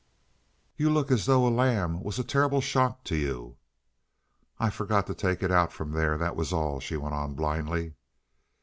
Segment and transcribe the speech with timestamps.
[0.77, 3.57] "You look as though a lamb was a terrible shock to you."
[4.59, 7.93] "I forgot to take it out from there, that was all," she went on blindly.